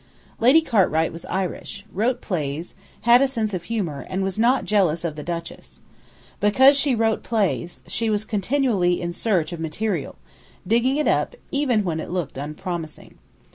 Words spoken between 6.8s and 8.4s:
wrote plays, she was